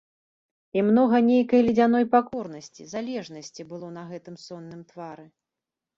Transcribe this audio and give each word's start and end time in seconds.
І 0.79 0.83
многа 0.87 1.17
нейкай 1.31 1.61
ледзяной 1.67 2.05
пакорнасці, 2.15 2.89
залежнасці 2.95 3.61
было 3.75 3.87
на 3.99 4.03
гэтым 4.15 4.35
сонным 4.47 4.81
твары. 4.95 5.25